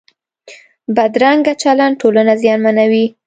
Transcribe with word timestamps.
بدرنګه 0.95 1.53
چلند 1.63 1.95
ټولنه 2.01 2.33
زیانمنوي 2.41 3.05